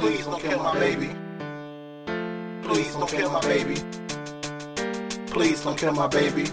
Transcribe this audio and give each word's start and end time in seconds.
Please 0.00 0.24
don't 0.24 0.40
kill 0.40 0.58
my 0.62 0.78
baby. 0.78 1.10
Please 2.62 2.94
don't 2.94 3.10
kill 3.10 3.30
my 3.30 3.40
baby. 3.40 3.74
Please 5.26 5.62
don't 5.62 5.76
kill 5.76 5.92
my 5.92 6.06
baby. 6.06 6.46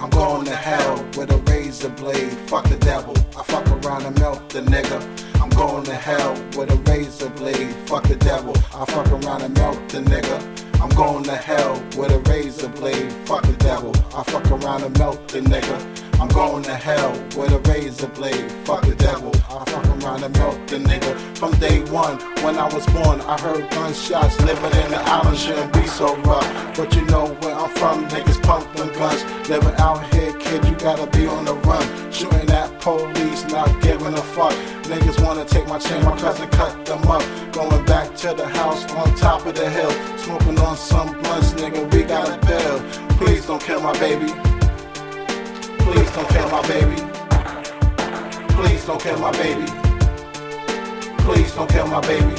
I'm 0.00 0.08
going 0.10 0.44
to 0.44 0.54
hell 0.54 1.04
with 1.16 1.32
a 1.32 1.38
razor 1.50 1.88
blade. 1.88 2.32
Fuck 2.46 2.68
the 2.68 2.76
devil. 2.76 3.16
I 3.36 3.42
fuck 3.42 3.66
around 3.84 4.04
and 4.06 4.16
melt 4.20 4.48
the 4.48 4.60
nigga. 4.60 5.00
I'm 5.42 5.50
going 5.50 5.82
to 5.86 5.94
hell 5.96 6.34
with 6.56 6.70
a 6.70 6.76
razor 6.88 7.30
blade. 7.30 7.74
Fuck 7.88 8.04
the 8.04 8.14
devil. 8.14 8.54
I 8.72 8.84
fuck 8.84 9.10
around 9.10 9.42
and 9.42 9.58
melt 9.58 9.88
the 9.88 9.98
nigga. 9.98 10.80
I'm 10.80 10.90
going 10.90 11.24
to 11.24 11.34
hell 11.34 11.74
with 11.96 12.12
a 12.12 12.20
razor 12.30 12.68
blade. 12.68 13.12
Fuck 13.26 13.42
the 13.42 13.56
devil. 13.56 13.92
I 14.14 14.22
fuck 14.22 14.48
around 14.52 14.84
and 14.84 14.96
melt 15.00 15.26
the 15.26 15.40
nigga. 15.40 15.97
I'm 16.20 16.26
going 16.28 16.64
to 16.64 16.74
hell 16.74 17.12
with 17.36 17.52
a 17.52 17.60
razor 17.70 18.08
blade. 18.08 18.50
Fuck 18.66 18.84
the 18.84 18.94
devil. 18.96 19.32
I 19.48 19.64
fuck 19.70 19.86
around 19.86 20.24
and 20.24 20.36
melt 20.36 20.66
the 20.66 20.78
nigga. 20.78 21.38
From 21.38 21.52
day 21.60 21.80
one, 21.92 22.18
when 22.42 22.58
I 22.58 22.64
was 22.74 22.84
born, 22.86 23.20
I 23.20 23.40
heard 23.40 23.70
gunshots. 23.70 24.40
Living 24.40 24.72
in 24.82 24.90
the 24.90 24.98
island 24.98 25.38
shouldn't 25.38 25.72
be 25.72 25.86
so 25.86 26.16
rough. 26.22 26.76
But 26.76 26.92
you 26.96 27.02
know 27.06 27.26
where 27.40 27.54
I'm 27.54 27.70
from, 27.76 28.08
niggas 28.08 28.42
pump 28.42 28.74
them 28.74 28.92
guns. 28.94 29.22
Living 29.48 29.74
out 29.78 30.12
here, 30.12 30.32
kid, 30.32 30.64
you 30.64 30.74
gotta 30.74 31.06
be 31.16 31.28
on 31.28 31.44
the 31.44 31.54
run. 31.54 32.12
Shooting 32.12 32.50
at 32.50 32.80
police, 32.80 33.44
not 33.46 33.80
giving 33.80 34.14
a 34.14 34.22
fuck. 34.34 34.54
Niggas 34.90 35.24
wanna 35.24 35.44
take 35.44 35.68
my 35.68 35.78
chain, 35.78 36.04
my 36.04 36.18
cousin 36.18 36.48
cut 36.48 36.84
them 36.84 37.06
up. 37.06 37.22
Going 37.52 37.84
back 37.84 38.16
to 38.16 38.34
the 38.34 38.48
house 38.48 38.90
on 38.92 39.14
top 39.14 39.46
of 39.46 39.54
the 39.54 39.70
hill. 39.70 39.92
Smoking 40.18 40.58
on 40.58 40.76
some 40.76 41.12
blunts, 41.20 41.52
nigga, 41.52 41.88
we 41.92 42.02
got 42.02 42.28
a 42.28 42.44
bill. 42.44 43.08
Please 43.18 43.46
don't 43.46 43.62
kill 43.62 43.80
my 43.80 43.96
baby. 44.00 44.57
Please 45.88 46.10
don't 46.12 46.28
kill 46.28 46.48
my 46.50 46.62
baby. 46.68 46.96
Please 48.54 48.84
don't 48.84 49.00
kill 49.00 49.18
my 49.18 49.32
baby. 49.32 49.66
Please 51.24 51.54
don't 51.54 51.70
kill 51.70 51.86
my 51.86 52.00
baby. 52.02 52.34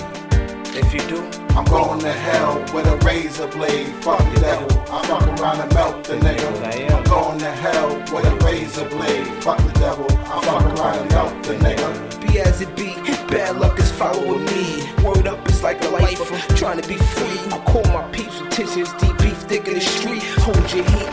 If 0.78 0.94
you 0.94 1.00
do, 1.10 1.24
I'm 1.58 1.66
going 1.66 2.00
to 2.02 2.12
hell 2.12 2.60
with 2.76 2.86
a 2.86 2.98
razor 2.98 3.48
blade. 3.48 3.88
Fuck 4.04 4.20
the 4.36 4.42
devil. 4.42 4.70
I 4.92 5.02
fuck 5.08 5.40
around 5.40 5.62
and 5.62 5.74
melt 5.74 6.04
the 6.04 6.18
nigga. 6.18 6.94
I'm 6.94 7.04
going 7.06 7.40
to 7.40 7.52
hell 7.52 7.98
with 8.14 8.26
a 8.26 8.36
razor 8.46 8.88
blade. 8.88 9.26
Fuck 9.44 9.58
the 9.58 9.80
devil. 9.80 10.06
I 10.12 10.42
fuck 10.46 10.66
around 10.78 11.00
and 11.00 11.12
melt 11.12 11.44
the 11.44 11.56
nigga. 11.56 12.22
be 12.22 12.40
as 12.42 12.62
it 12.62 12.76
be. 12.76 13.00
Bad 13.30 13.58
luck 13.58 13.78
is 13.80 13.92
following 13.92 14.46
me. 14.46 14.92
Word 15.04 15.28
up 15.28 15.48
is 15.48 15.62
like 15.62 15.84
a 15.84 15.88
lifer, 15.90 16.56
trying 16.56 16.82
to 16.82 16.88
be 16.88 16.98
free. 16.98 17.40
I 17.52 17.64
call 17.66 17.84
my 17.94 18.02
peeps 18.12 18.40
with 18.42 18.50
tissues, 18.50 18.92
deep 18.94 19.18
beef, 19.20 19.38
thick 19.50 19.68
in 19.68 19.76
the 19.76 19.82
street. 19.82 20.24
Hold 20.46 20.58
your 20.74 20.84
heat 20.84 21.04
when 21.04 21.09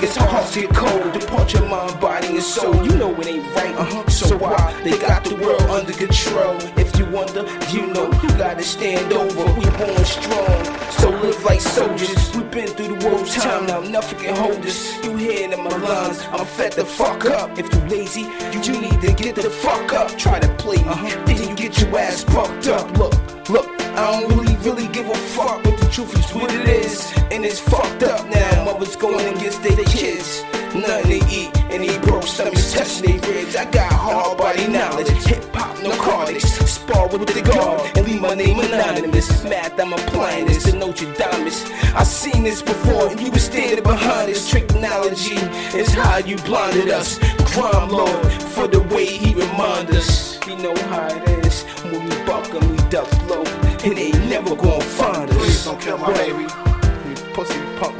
niggas' 0.00 0.16
hearts 0.16 0.54
get 0.54 0.70
cold. 0.70 1.12
Depart 1.12 1.52
your 1.52 1.68
mind, 1.68 2.00
body, 2.00 2.28
and 2.28 2.42
soul. 2.42 2.74
You 2.84 2.96
know 2.96 3.14
it 3.20 3.26
ain't 3.26 3.54
right. 3.54 3.74
Uh-huh. 3.76 4.08
So 4.08 4.36
why 4.36 4.80
they 4.82 4.98
got 4.98 5.24
the 5.24 5.36
world 5.36 5.62
under 5.62 5.92
control? 5.92 6.56
If 6.78 6.98
you 6.98 7.06
wonder, 7.06 7.42
you 7.70 7.86
know 7.86 8.06
you 8.22 8.28
gotta 8.38 8.62
stand 8.62 9.12
over. 9.12 9.44
We 9.58 9.64
born 9.76 10.04
strong, 10.04 10.64
so 10.90 11.10
live 11.10 11.42
like 11.44 11.60
soldiers. 11.60 12.34
We've 12.34 12.50
been 12.50 12.68
through 12.68 12.96
the 12.96 13.08
worst 13.08 13.38
time, 13.38 13.66
now 13.66 13.80
nothing 13.80 14.18
can 14.18 14.36
hold 14.36 14.64
us. 14.64 15.04
You 15.04 15.16
hearing 15.16 15.52
in 15.52 15.62
my 15.62 15.76
lungs, 15.76 16.20
I'm 16.32 16.46
fed 16.46 16.72
the 16.72 16.84
fuck 16.84 17.26
up. 17.26 17.58
If 17.58 17.72
you 17.72 17.80
lazy, 17.88 18.22
you 18.22 18.80
need 18.80 19.00
to 19.00 19.12
get 19.12 19.36
the 19.36 19.50
fuck 19.50 19.92
up. 19.92 20.16
Try 20.18 20.38
to 20.40 20.48
play 20.54 20.78
me, 20.78 21.10
then 21.26 21.48
you 21.48 21.54
get 21.54 21.80
your 21.80 21.98
ass 21.98 22.24
fucked 22.24 22.68
up. 22.68 22.86
Look, 22.96 23.14
look, 23.48 23.68
I 23.96 24.10
don't 24.12 24.28
really, 24.30 24.56
really 24.56 24.88
give 24.88 25.08
a 25.08 25.14
fuck, 25.14 25.62
but 25.62 25.78
the 25.78 25.88
truth 25.90 26.16
is 26.18 26.34
what 26.34 26.52
it 26.54 26.68
is, 26.68 27.12
and 27.30 27.44
it's 27.44 27.60
fucked 27.60 28.02
up 28.02 28.26
now. 28.28 28.49
Mothers 28.80 28.96
going 28.96 29.36
against 29.36 29.62
their 29.62 29.76
kids. 29.84 30.42
Nothing 30.74 31.20
to 31.20 31.28
eat, 31.28 31.54
and 31.70 31.84
he 31.84 31.98
broke 31.98 32.22
stomachs 32.22 32.72
testing 32.72 33.20
their 33.20 33.30
ribs. 33.30 33.54
I 33.54 33.70
got 33.70 33.92
hard 33.92 34.38
body 34.38 34.68
knowledge, 34.68 35.10
hip 35.26 35.44
hop, 35.54 35.76
no 35.82 35.90
narcotics. 35.90 36.48
Spar 36.64 37.08
with 37.08 37.26
the 37.26 37.42
guard 37.42 37.94
and 37.98 38.06
leave 38.06 38.22
my 38.22 38.32
name 38.32 38.58
anonymous. 38.58 39.44
Math, 39.44 39.78
I'm 39.78 39.92
applying 39.92 40.46
this 40.46 40.62
to 40.62 40.76
Notre 40.78 41.12
Dame. 41.12 41.48
I 41.94 42.04
seen 42.04 42.44
this 42.44 42.62
before, 42.62 43.08
and 43.10 43.20
you 43.20 43.30
was 43.30 43.44
standing 43.44 43.82
behind 43.82 44.30
this. 44.30 44.50
Technology 44.50 45.36
is 45.76 45.92
how 45.92 46.16
you 46.16 46.36
blinded 46.38 46.88
us. 46.88 47.18
Crime 47.52 47.90
lord 47.90 48.32
for 48.54 48.66
the 48.66 48.80
way 48.94 49.04
he 49.04 49.34
remind 49.34 49.90
us. 49.90 50.40
You 50.46 50.56
know 50.56 50.74
how 50.88 51.06
it 51.06 51.44
is 51.44 51.64
when 51.84 52.02
we 52.08 52.24
buck 52.24 52.48
and 52.54 52.70
we 52.70 52.78
duck 52.88 53.12
low, 53.28 53.44
and 53.84 53.94
they 53.94 54.10
never 54.30 54.56
gonna 54.56 54.80
find 54.80 55.28
us. 55.28 55.36
Please 55.36 55.64
don't 55.66 55.78
kill 55.78 55.98
my 55.98 56.14
baby. 56.14 56.44
You 56.44 57.16
pussy 57.34 57.60
punk, 57.78 57.98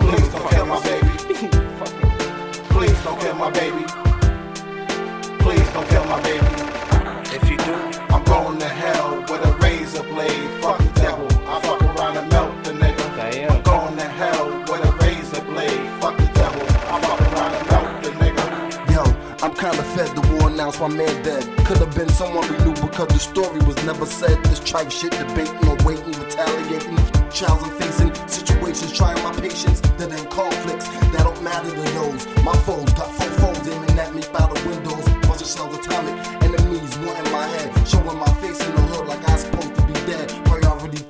kill 5.90 6.04
my 6.06 6.20
baby. 6.22 6.46
If 7.36 7.42
you 7.50 7.56
do, 7.68 7.76
I'm 8.14 8.24
going 8.24 8.58
to 8.58 8.68
hell 8.68 9.20
with 9.28 9.50
a 9.50 9.52
razor 9.62 10.04
blade. 10.04 10.48
Fuck 10.62 10.78
the 10.78 10.92
devil. 11.00 11.28
I 11.52 11.60
fuck 11.60 11.82
around 11.82 12.16
and 12.16 12.28
melt 12.30 12.64
the 12.64 12.72
nigga. 12.72 13.06
I 13.18 13.28
am. 13.44 13.52
I'm 13.52 13.62
going 13.62 13.96
to 13.96 14.08
hell 14.20 14.46
with 14.68 14.90
a 14.90 14.92
razor 15.02 15.42
blade. 15.50 15.84
Fuck 16.00 16.16
the 16.16 16.30
devil. 16.40 16.62
I 16.92 16.96
fuck 17.06 17.20
around 17.28 17.52
and 17.58 17.66
melt 17.70 17.90
the 18.04 18.10
nigga. 18.22 18.44
Yo, 18.94 19.02
I'm 19.44 19.54
kinda 19.62 19.84
fed 19.94 20.10
the 20.16 20.24
war 20.32 20.48
announced 20.50 20.80
my 20.80 20.88
man 20.88 21.14
dead. 21.22 21.42
Could've 21.66 21.94
been 21.94 22.08
someone 22.08 22.44
we 22.50 22.56
knew 22.64 22.74
because 22.86 23.08
the 23.08 23.18
story 23.18 23.60
was 23.68 23.76
never 23.84 24.06
said. 24.06 24.36
This 24.44 24.60
tripe 24.60 24.90
shit, 24.90 25.12
debating 25.12 25.66
or 25.68 25.76
waiting, 25.84 26.14
retaliating. 26.24 26.98
Trials 27.36 27.62
I'm 27.62 27.72
facing, 27.80 28.12
situations 28.28 28.92
trying 28.92 29.22
my 29.22 29.32
patience. 29.32 29.80
That 29.98 30.12
ain't 30.12 30.30
conflicts, 30.30 30.88
that 31.12 31.22
don't 31.26 31.42
matter 31.42 31.70
to 31.70 31.86
those. 31.98 32.26
My 32.44 32.56
foes 32.66 32.92
got 32.94 33.10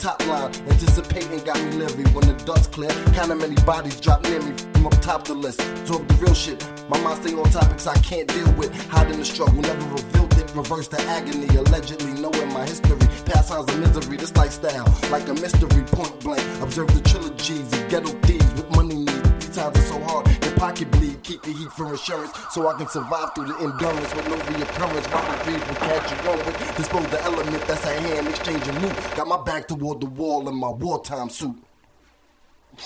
top 0.01 0.27
line, 0.27 0.51
anticipating 0.67 1.45
got 1.45 1.63
me 1.63 1.73
leery. 1.73 2.05
When 2.15 2.27
the 2.27 2.35
dust 2.47 2.73
clear, 2.73 2.91
kinda 3.13 3.35
many 3.35 3.57
bodies 3.67 4.01
drop 4.01 4.23
near 4.25 4.41
me 4.41 4.53
from 4.73 4.87
up 4.87 5.01
top 5.03 5.25
the 5.25 5.35
list. 5.35 5.61
Talk 5.85 6.07
the 6.09 6.15
real 6.15 6.35
shit. 6.35 6.59
My 6.89 6.99
mind 7.03 7.23
stay 7.23 7.35
on 7.35 7.51
topics 7.51 7.87
I 7.87 7.97
can't 7.99 8.27
deal 8.27 8.51
with. 8.55 8.71
Hiding 8.89 9.19
the 9.19 9.25
struggle, 9.25 9.61
never 9.61 9.87
revealed 9.95 10.33
it. 10.39 10.51
Reverse 10.55 10.89
the 10.89 11.01
agony, 11.03 11.49
allegedly 11.55 12.15
knowing 12.15 12.53
my 12.53 12.65
history. 12.67 12.99
Past 13.27 13.49
signs 13.49 13.69
of 13.69 13.79
misery, 13.79 14.17
this 14.17 14.35
lifestyle, 14.37 14.89
like 15.11 15.29
a 15.29 15.35
mystery, 15.35 15.85
point 15.93 16.19
blank. 16.21 16.45
Observe 16.63 16.89
the 16.95 17.03
trilogies 17.09 17.71
of 17.73 17.89
ghetto 17.91 18.11
thieves 18.27 18.53
with 18.55 18.71
money 18.75 18.95
needs. 18.95 19.40
These 19.51 19.59
times 19.59 19.79
are 19.79 19.83
so 19.83 20.01
hard, 20.05 20.45
your 20.45 20.55
pocket 20.55 20.93
bleed. 20.93 21.21
Keep 21.25 21.43
the 21.43 21.51
heat 21.51 21.73
for 21.73 21.91
insurance, 21.91 22.31
so 22.53 22.69
I 22.69 22.79
can 22.79 22.87
survive 22.87 23.35
through 23.35 23.47
the 23.47 23.57
endurance 23.59 24.15
with 24.15 24.29
no 24.29 24.37
reoccurrence. 24.37 25.13
My 25.13 25.29
reprieve 25.35 25.69
will 25.69 25.75
catch 25.75 26.25
you 26.25 26.31
on 26.31 26.39
with. 26.39 26.77
Dispose 26.77 27.07
the 27.09 27.21
element 27.25 27.67
that's 27.67 27.85
at 27.85 27.99
hand, 28.01 28.29
exchanging 28.29 28.79
loot. 28.79 28.93
Got 29.17 29.27
my 29.27 29.43
back 29.43 29.67
toward 29.67 30.03
the 30.03 30.07
wall 30.07 30.49
in 30.49 30.55
my 30.55 30.69
wartime 30.69 31.31
suit. 31.31 31.57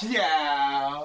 yeah. 0.08 1.02